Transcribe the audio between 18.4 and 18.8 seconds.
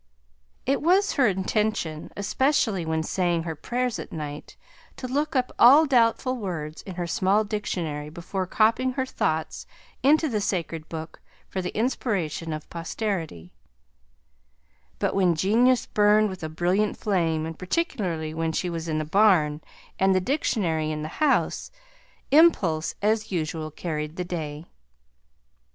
she